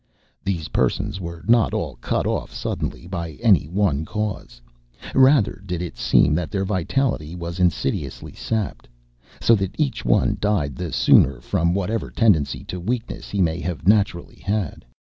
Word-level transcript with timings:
These 0.43 0.69
persons 0.69 1.19
were 1.21 1.43
not 1.47 1.75
all 1.75 1.95
cut 2.01 2.25
off 2.25 2.51
suddenly 2.51 3.05
by 3.05 3.33
any 3.33 3.67
one 3.67 4.03
cause; 4.03 4.59
rather 5.13 5.61
did 5.63 5.79
it 5.79 5.95
seem 5.95 6.33
that 6.33 6.49
their 6.49 6.65
vitality 6.65 7.35
was 7.35 7.59
insidiously 7.59 8.33
sapped, 8.33 8.87
so 9.39 9.53
that 9.53 9.79
each 9.79 10.03
one 10.03 10.39
died 10.41 10.75
the 10.75 10.91
sooner 10.91 11.39
from 11.39 11.75
whatever 11.75 12.09
tendency 12.09 12.63
to 12.63 12.79
weakness 12.79 13.29
he 13.29 13.41
may 13.41 13.59
have 13.59 13.87
naturally 13.87 14.41
had. 14.43 14.85